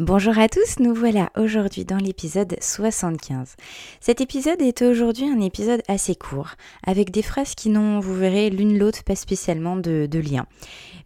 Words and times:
Bonjour 0.00 0.38
à 0.38 0.48
tous, 0.48 0.78
nous 0.78 0.94
voilà 0.94 1.30
aujourd'hui 1.36 1.84
dans 1.84 1.98
l'épisode 1.98 2.56
75. 2.58 3.54
Cet 4.00 4.22
épisode 4.22 4.62
est 4.62 4.80
aujourd'hui 4.80 5.28
un 5.28 5.40
épisode 5.40 5.82
assez 5.88 6.14
court, 6.14 6.52
avec 6.86 7.10
des 7.10 7.20
phrases 7.20 7.54
qui 7.54 7.68
n'ont, 7.68 8.00
vous 8.00 8.14
verrez, 8.14 8.48
l'une 8.48 8.78
l'autre 8.78 9.04
pas 9.04 9.14
spécialement 9.14 9.76
de, 9.76 10.08
de 10.10 10.18
lien. 10.18 10.46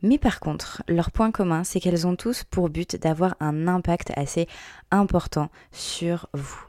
Mais 0.02 0.16
par 0.16 0.38
contre, 0.38 0.84
leur 0.86 1.10
point 1.10 1.32
commun, 1.32 1.64
c'est 1.64 1.80
qu'elles 1.80 2.06
ont 2.06 2.14
tous 2.14 2.44
pour 2.44 2.68
but 2.68 2.94
d'avoir 2.94 3.34
un 3.40 3.66
impact 3.66 4.12
assez 4.14 4.46
important 4.92 5.48
sur 5.72 6.28
vous. 6.32 6.64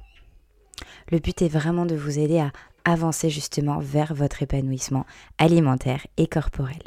Le 1.12 1.20
but 1.20 1.44
est 1.44 1.48
vraiment 1.48 1.86
de 1.86 1.96
vous 1.96 2.18
aider 2.18 2.40
à 2.40 2.52
avancer 2.86 3.30
justement 3.30 3.78
vers 3.78 4.16
votre 4.16 4.42
épanouissement 4.42 5.06
alimentaire 5.38 6.08
et 6.18 6.26
corporel. 6.26 6.82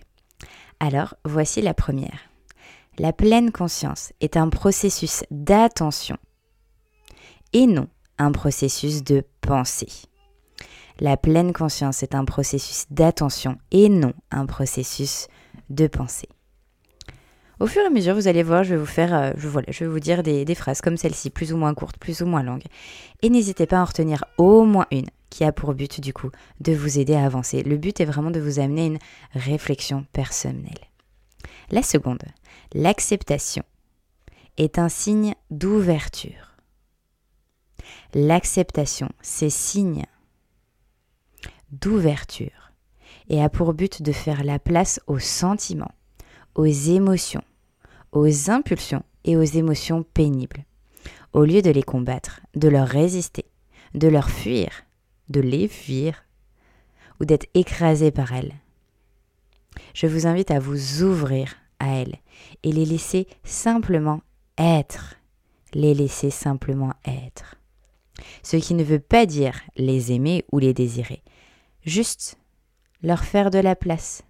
Alors, 0.81 1.15
voici 1.25 1.63
la 1.63 1.75
première. 1.75 2.28
La 3.01 3.13
pleine 3.13 3.53
conscience 3.53 4.13
est 4.21 4.37
un 4.37 4.49
processus 4.49 5.23
d'attention 5.31 6.17
et 7.53 7.69
non 7.69 7.87
un 8.19 8.33
processus 8.33 9.05
de 9.05 9.23
pensée. 9.41 10.09
La 10.99 11.17
pleine 11.17 11.53
conscience 11.53 12.03
est 12.03 12.17
un 12.17 12.25
processus 12.25 12.87
d'attention 12.91 13.57
et 13.71 13.89
non 13.89 14.15
un 14.33 14.47
processus 14.47 15.29
de 15.71 15.87
pensée. 15.87 16.29
Au 17.61 17.69
fur 17.69 17.83
et 17.83 17.87
à 17.87 17.91
mesure, 17.91 18.17
vous 18.17 18.27
allez 18.27 18.43
voir, 18.43 18.65
je 18.65 18.71
vais 18.71 18.81
vous 18.81 18.87
faire, 18.87 19.15
euh, 19.15 19.31
je, 19.37 19.47
voilà, 19.47 20.01
dire 20.01 20.25
des, 20.25 20.45
des 20.45 20.55
phrases 20.57 20.81
comme 20.81 20.97
celle-ci, 20.97 21.31
plus 21.31 21.53
ou 21.53 21.57
moins 21.57 21.75
courtes, 21.75 21.99
plus 21.99 22.21
ou 22.23 22.27
moins 22.27 22.43
longues. 22.43 22.67
Et 23.23 23.31
n'hésitez 23.31 23.67
pas 23.67 23.79
à 23.79 23.83
en 23.83 23.85
retenir 23.85 24.25
au 24.39 24.65
moins 24.65 24.87
une 24.91 25.07
qui 25.31 25.45
a 25.45 25.53
pour 25.53 25.75
but 25.75 26.01
du 26.01 26.13
coup 26.13 26.31
de 26.61 26.73
vous 26.73 26.99
aider 26.99 27.15
à 27.15 27.25
avancer. 27.25 27.63
Le 27.63 27.77
but 27.77 28.01
est 28.01 28.05
vraiment 28.05 28.33
de 28.33 28.41
vous 28.41 28.59
amener 28.59 28.87
une 28.87 28.99
réflexion 29.35 30.05
personnelle. 30.13 30.89
La 31.71 31.83
seconde, 31.83 32.23
l'acceptation, 32.75 33.65
est 34.57 34.79
un 34.79 34.89
signe 34.89 35.35
d'ouverture. 35.51 36.57
L'acceptation, 38.13 39.09
c'est 39.23 39.51
signe 39.51 40.05
d'ouverture 41.71 42.73
et 43.29 43.43
a 43.43 43.49
pour 43.49 43.75
but 43.75 44.03
de 44.03 44.13
faire 44.13 44.43
la 44.43 44.59
place 44.59 45.01
aux 45.07 45.19
sentiments, 45.19 45.95
aux 46.55 46.65
émotions, 46.67 47.45
aux 48.13 48.51
impulsions 48.51 49.05
et 49.25 49.37
aux 49.37 49.43
émotions 49.43 50.03
pénibles, 50.03 50.65
au 51.33 51.45
lieu 51.45 51.63
de 51.63 51.71
les 51.71 51.83
combattre, 51.83 52.41
de 52.55 52.69
leur 52.69 52.89
résister, 52.89 53.45
de 53.95 54.09
leur 54.09 54.31
fuir, 54.31 54.71
de 55.29 55.41
les 55.41 55.69
fuir 55.69 56.25
ou 57.21 57.25
d'être 57.25 57.47
écrasé 57.55 58.11
par 58.11 58.33
elles. 58.33 58.55
Je 59.95 60.07
vous 60.07 60.27
invite 60.27 60.51
à 60.51 60.59
vous 60.59 61.03
ouvrir 61.03 61.55
à 61.79 61.95
elles 61.97 62.17
et 62.63 62.73
les 62.73 62.85
laisser 62.85 63.27
simplement 63.45 64.21
être. 64.57 65.17
Les 65.75 65.95
laisser 65.95 66.31
simplement 66.31 66.95
être. 67.05 67.57
Ce 68.43 68.57
qui 68.57 68.75
ne 68.75 68.85
veut 68.85 68.99
pas 68.99 69.27
dire 69.27 69.61
les 69.77 70.13
aimer 70.13 70.45
ou 70.51 70.59
les 70.59 70.75
désirer. 70.75 71.23
Juste 71.85 72.39
leur 73.03 73.25
faire 73.25 73.51
de 73.51 73.59
la 73.59 73.77
place. 73.77 74.23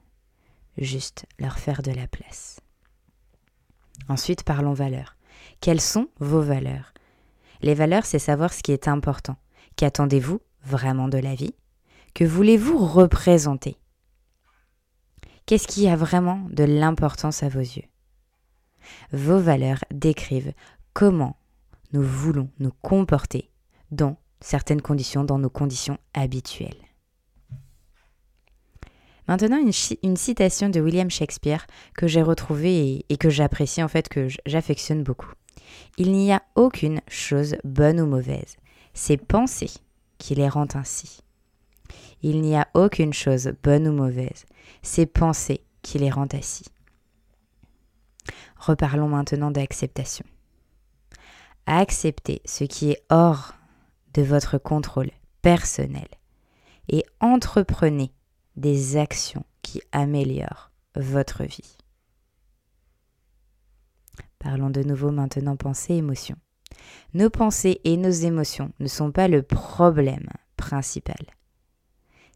Juste 0.77 1.27
leur 1.39 1.59
faire 1.59 1.83
de 1.83 1.93
la 1.93 2.07
place. 2.07 2.61
Ensuite, 4.09 4.43
parlons 4.43 4.75
valeurs. 4.75 5.17
Quelles 5.61 5.81
sont 5.81 6.09
vos 6.19 6.43
valeurs? 6.43 6.93
Les 7.63 7.75
valeurs, 7.75 8.07
c'est 8.07 8.19
savoir 8.19 8.53
ce 8.53 8.63
qui 8.63 8.73
est 8.73 8.89
important. 8.89 9.37
Qu'attendez-vous 9.77 10.41
vraiment 10.63 11.09
de 11.09 11.19
la 11.19 11.35
vie? 11.35 11.55
Que 12.15 12.25
voulez-vous 12.25 12.79
représenter? 12.79 13.77
Qu'est-ce 15.49 15.67
qui 15.67 15.89
a 15.89 15.97
vraiment 15.97 16.47
de 16.51 16.65
l'importance 16.65 17.43
à 17.43 17.49
vos 17.49 17.61
yeux? 17.61 17.87
Vos 19.13 19.39
valeurs 19.39 19.83
décrivent 19.91 20.53
comment 20.93 21.39
nous 21.95 22.03
voulons 22.03 22.51
nous 22.59 22.73
comporter 22.83 23.51
dans 23.91 24.19
certaines 24.43 24.83
conditions, 24.83 25.25
dans 25.25 25.39
nos 25.39 25.49
conditions 25.49 25.97
habituelles. 26.13 26.77
Maintenant, 29.27 29.59
une, 30.03 30.17
citation 30.19 30.69
de 30.69 30.81
William 30.83 31.11
Shakespeare 31.11 31.67
que 31.95 32.07
j'ai 32.07 32.21
retrouvée 32.21 32.87
et, 32.87 33.07
et 33.09 33.17
que 33.17 33.31
j'apprécie, 33.31 33.83
en 33.83 33.89
fait, 33.89 34.11
que 34.11 34.29
j'affectionne 34.45 35.03
beaucoup. 35.03 35.33
Il 35.97 36.13
n'y 36.13 36.31
a 36.31 36.43
aucune 36.57 37.01
chose 37.09 37.57
bonne 37.65 38.03
ou 38.03 38.07
mauvaise. 38.07 38.59
C'est 38.93 39.17
penser 39.17 39.71
qui 40.19 40.35
les 40.35 40.51
rend 40.51 40.69
ainsi. 40.75 41.23
Il 42.23 42.41
n'y 42.41 42.57
a 42.57 42.69
aucune 42.75 43.13
chose 43.13 43.53
bonne 43.63 43.87
ou 43.89 43.93
mauvaise, 43.93 44.45
c'est 44.83 45.07
penser 45.07 45.63
qui 45.83 45.99
les 45.99 46.11
rend 46.11 46.29
ainsi. 46.33 46.65
Reparlons 48.57 49.09
maintenant 49.09 49.51
d'acceptation. 49.51 50.25
Acceptez 51.67 52.43
ce 52.45 52.65
qui 52.65 52.91
est 52.91 53.03
hors 53.11 53.55
de 54.15 54.23
votre 54.23 54.59
contrôle 54.59 55.11
personnel 55.43 56.09
et 56.89 57.05
entreprenez 57.21 58.13
des 58.57 58.97
actions 58.97 59.45
qui 59.63 59.83
améliorent 59.93 60.71
votre 60.97 61.45
vie. 61.45 61.77
Parlons 64.39 64.71
de 64.71 64.83
nouveau 64.83 65.11
maintenant 65.11 65.57
pensée 65.57 65.95
émotion. 65.95 66.37
Nos 67.15 67.31
pensées 67.31 67.81
et 67.85 67.97
nos 67.97 68.11
émotions 68.11 68.73
ne 68.81 68.89
sont 68.89 69.13
pas 69.13 69.29
le 69.29 69.43
problème 69.43 70.29
principal 70.57 71.19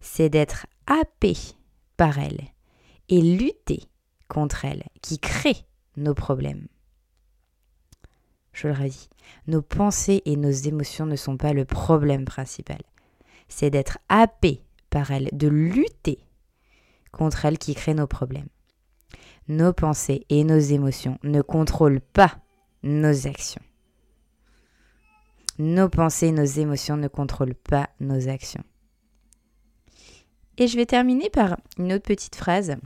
c'est 0.03 0.29
d'être 0.29 0.67
happé 0.87 1.35
par 1.97 2.19
elle 2.19 2.43
et 3.09 3.23
lutter 3.23 3.85
contre 4.29 4.67
elle 4.67 4.85
qui 5.01 5.19
crée 5.19 5.65
nos 5.97 6.13
problèmes. 6.13 6.67
Je 8.53 8.69
le 8.69 8.75
redis, 8.75 9.09
nos 9.47 9.63
pensées 9.63 10.21
et 10.27 10.37
nos 10.37 10.51
émotions 10.51 11.07
ne 11.07 11.17
sont 11.17 11.39
pas 11.39 11.55
le 11.55 11.65
problème 11.65 12.27
principal. 12.27 12.83
C'est 13.49 13.71
d'être 13.71 13.99
happé 14.11 14.63
par 14.91 15.11
elle, 15.11 15.31
de 15.33 15.49
lutter 15.49 16.19
contre 17.13 17.47
elle 17.47 17.59
qui 17.59 17.75
crée 17.75 17.95
nos 17.95 18.07
problèmes. 18.07 18.49
Nos 19.49 19.73
pensées 19.73 20.27
et 20.29 20.45
nos 20.45 20.59
émotions 20.59 21.19
ne 21.23 21.41
contrôlent 21.43 22.01
pas 22.01 22.39
nos 22.83 23.27
actions. 23.27 23.63
Nos 25.59 25.89
pensées 25.89 26.29
et 26.29 26.33
nos 26.33 26.45
émotions 26.45 26.97
ne 26.97 27.09
contrôlent 27.09 27.55
pas 27.55 27.91
nos 28.01 28.29
actions. 28.29 28.65
Et 30.63 30.69
je 30.69 30.77
vais 30.77 30.87
terminer 30.87 31.29
par 31.29 31.57
une 31.77 31.93
autre 31.93 32.05
petite 32.05 32.37
phrase 32.37 32.77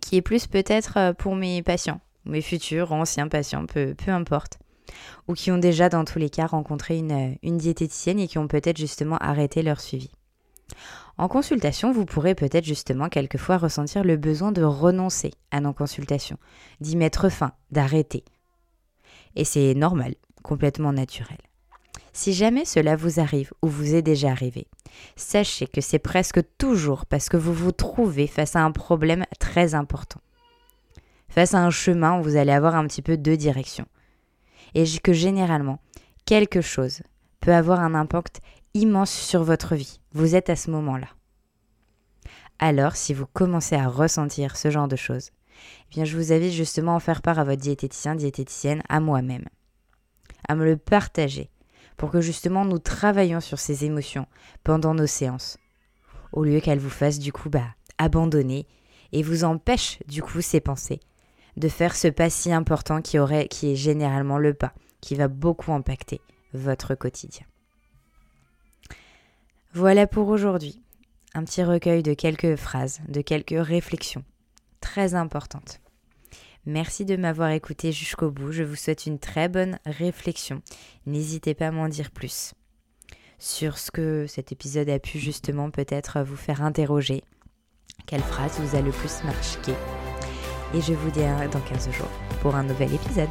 qui 0.00 0.16
est 0.16 0.22
plus 0.22 0.46
peut-être 0.46 0.96
euh, 0.96 1.12
pour 1.12 1.36
mes 1.36 1.62
patients, 1.62 2.00
mes 2.24 2.40
futurs, 2.40 2.90
anciens 2.90 3.28
patients, 3.28 3.66
peu, 3.66 3.94
importe, 4.06 4.58
ou 5.28 5.34
qui 5.34 5.50
ont 5.50 5.58
déjà 5.58 5.90
dans 5.90 6.06
tous 6.06 6.18
les 6.18 6.30
cas 6.30 6.46
rencontré 6.46 7.02
euh, 7.02 7.34
une 7.42 7.58
diététicienne 7.58 8.18
et 8.18 8.26
qui 8.28 8.38
ont 8.38 8.48
peut-être 8.48 8.78
justement 8.78 9.18
arrêté 9.18 9.60
leur 9.60 9.82
suivi. 9.82 10.08
En 11.18 11.28
consultation, 11.28 11.92
vous 11.92 12.06
pourrez 12.06 12.34
peut-être 12.34 12.64
justement 12.64 13.10
quelquefois 13.10 13.58
ressentir 13.58 14.02
le 14.02 14.16
besoin 14.16 14.50
de 14.50 14.62
renoncer 14.62 15.32
à 15.50 15.60
nos 15.60 15.74
consultations, 15.74 16.38
d'y 16.80 16.96
mettre 16.96 17.28
fin, 17.28 17.52
d'arrêter. 17.70 18.24
Et 19.34 19.44
c'est 19.44 19.74
normal, 19.74 20.14
complètement 20.42 20.94
naturel. 20.94 21.36
Si 22.14 22.32
jamais 22.32 22.64
cela 22.64 22.96
vous 22.96 23.20
arrive 23.20 23.52
ou 23.60 23.68
vous 23.68 23.94
est 23.94 24.00
déjà 24.00 24.30
arrivé, 24.30 24.66
sachez 25.16 25.66
que 25.66 25.80
c'est 25.80 25.98
presque 25.98 26.40
toujours 26.58 27.06
parce 27.06 27.28
que 27.28 27.36
vous 27.36 27.52
vous 27.52 27.72
trouvez 27.72 28.26
face 28.26 28.56
à 28.56 28.64
un 28.64 28.72
problème 28.72 29.24
très 29.38 29.74
important. 29.74 30.20
Face 31.28 31.54
à 31.54 31.64
un 31.64 31.70
chemin 31.70 32.18
où 32.18 32.22
vous 32.22 32.36
allez 32.36 32.52
avoir 32.52 32.76
un 32.76 32.86
petit 32.86 33.02
peu 33.02 33.16
deux 33.16 33.36
directions. 33.36 33.86
Et 34.74 34.84
que 35.02 35.12
généralement, 35.12 35.78
quelque 36.24 36.60
chose 36.60 37.02
peut 37.40 37.54
avoir 37.54 37.80
un 37.80 37.94
impact 37.94 38.40
immense 38.74 39.10
sur 39.10 39.42
votre 39.42 39.74
vie. 39.74 40.00
Vous 40.12 40.34
êtes 40.34 40.50
à 40.50 40.56
ce 40.56 40.70
moment-là. 40.70 41.08
Alors, 42.58 42.96
si 42.96 43.12
vous 43.12 43.26
commencez 43.26 43.76
à 43.76 43.88
ressentir 43.88 44.56
ce 44.56 44.70
genre 44.70 44.88
de 44.88 44.96
choses, 44.96 45.30
eh 45.96 46.04
je 46.04 46.16
vous 46.16 46.32
invite 46.32 46.52
justement 46.52 46.92
à 46.92 46.96
en 46.96 47.00
faire 47.00 47.22
part 47.22 47.38
à 47.38 47.44
votre 47.44 47.60
diététicien, 47.60 48.14
diététicienne, 48.14 48.82
à 48.88 49.00
moi-même, 49.00 49.46
à 50.48 50.54
me 50.54 50.64
le 50.64 50.76
partager, 50.76 51.50
pour 51.96 52.10
que 52.10 52.20
justement 52.20 52.64
nous 52.64 52.78
travaillions 52.78 53.40
sur 53.40 53.58
ces 53.58 53.84
émotions 53.84 54.26
pendant 54.64 54.94
nos 54.94 55.06
séances, 55.06 55.58
au 56.32 56.44
lieu 56.44 56.60
qu'elles 56.60 56.78
vous 56.78 56.90
fassent 56.90 57.18
du 57.18 57.32
coup 57.32 57.48
bah, 57.48 57.74
abandonner 57.98 58.66
et 59.12 59.22
vous 59.22 59.44
empêchent 59.44 59.98
du 60.06 60.22
coup 60.22 60.40
ces 60.40 60.60
pensées 60.60 61.00
de 61.56 61.68
faire 61.68 61.96
ce 61.96 62.08
pas 62.08 62.30
si 62.30 62.52
important 62.52 63.00
qui, 63.00 63.18
qui 63.50 63.72
est 63.72 63.76
généralement 63.76 64.38
le 64.38 64.52
pas, 64.52 64.74
qui 65.00 65.14
va 65.14 65.28
beaucoup 65.28 65.72
impacter 65.72 66.20
votre 66.52 66.94
quotidien. 66.94 67.46
Voilà 69.72 70.06
pour 70.06 70.28
aujourd'hui. 70.28 70.82
Un 71.34 71.44
petit 71.44 71.62
recueil 71.62 72.02
de 72.02 72.14
quelques 72.14 72.56
phrases, 72.56 73.00
de 73.08 73.20
quelques 73.20 73.56
réflexions 73.58 74.24
très 74.80 75.14
importantes. 75.14 75.80
Merci 76.66 77.04
de 77.04 77.16
m'avoir 77.16 77.50
écouté 77.50 77.92
jusqu'au 77.92 78.30
bout. 78.30 78.50
Je 78.50 78.64
vous 78.64 78.74
souhaite 78.74 79.06
une 79.06 79.20
très 79.20 79.48
bonne 79.48 79.78
réflexion. 79.86 80.62
N'hésitez 81.06 81.54
pas 81.54 81.68
à 81.68 81.70
m'en 81.70 81.88
dire 81.88 82.10
plus 82.10 82.54
sur 83.38 83.78
ce 83.78 83.90
que 83.90 84.26
cet 84.26 84.52
épisode 84.52 84.88
a 84.88 84.98
pu 84.98 85.18
justement 85.18 85.70
peut-être 85.70 86.22
vous 86.22 86.36
faire 86.36 86.62
interroger. 86.62 87.22
Quelle 88.06 88.22
phrase 88.22 88.58
vous 88.58 88.76
a 88.76 88.80
le 88.80 88.90
plus 88.90 89.22
marqué 89.24 89.72
Et 90.74 90.80
je 90.80 90.92
vous 90.92 91.10
dis 91.10 91.20
dans 91.20 91.60
15 91.60 91.90
jours 91.90 92.10
pour 92.40 92.54
un 92.54 92.64
nouvel 92.64 92.92
épisode. 92.94 93.28